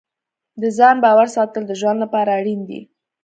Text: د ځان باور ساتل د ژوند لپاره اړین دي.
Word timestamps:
د 0.61 0.63
ځان 0.77 0.95
باور 1.03 1.27
ساتل 1.35 1.63
د 1.67 1.71
ژوند 1.79 1.97
لپاره 2.03 2.29
اړین 2.39 2.61
دي. 2.69 2.81